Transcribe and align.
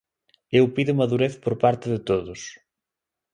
Eu 0.59 0.65
pido 0.75 0.97
madurez 1.01 1.33
por 1.43 1.55
parte 1.63 1.85
de 1.93 1.99
todos. 2.09 2.41